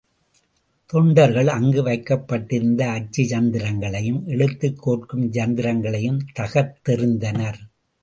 தொண்டர்கள் 0.85 1.47
அங்கு 1.47 1.83
வைக்கப்பட்டிருந்த 1.83 2.89
அச்சு 2.89 3.23
யந்திரங்களையும் 3.23 4.21
எழுத்துக்கோர்க்கும் 4.27 5.27
யந்திரங்களையும் 5.31 6.19
தகர்த்தெறிந்தனர். 6.39 7.59